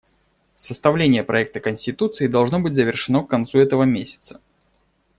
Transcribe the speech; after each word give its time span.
Составление 0.57 1.21
проекта 1.23 1.59
конституции 1.59 2.25
должно 2.25 2.59
быть 2.59 2.73
завершено 2.73 3.23
к 3.23 3.27
концу 3.29 3.59
этого 3.59 3.83
месяца. 3.83 4.41